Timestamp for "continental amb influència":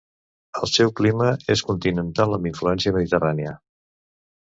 1.67-2.95